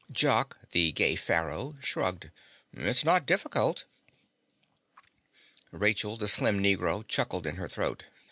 [0.11, 2.31] Jock, the gay pharaoh, shrugged.
[2.73, 3.85] "It's not difficult."
[5.71, 8.05] Rachel, the slim Negro, chuckled in her throat.